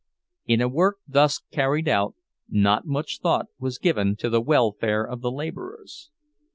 In 0.47 0.61
a 0.61 0.67
work 0.67 0.95
thus 1.07 1.43
carried 1.51 1.87
out, 1.87 2.15
not 2.49 2.87
much 2.87 3.19
thought 3.21 3.45
was 3.59 3.77
given 3.77 4.15
to 4.15 4.31
the 4.31 4.41
welfare 4.41 5.03
of 5.03 5.21
the 5.21 5.29
laborers. 5.31 6.09